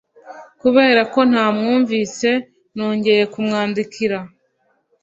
[0.61, 2.29] Kubera ko ntamwumvise
[2.75, 4.17] nongeye kumwandikira